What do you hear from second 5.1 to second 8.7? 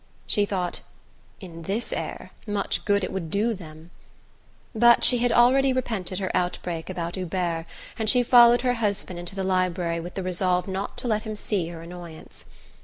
had already repented her outbreak about Hubert, and she followed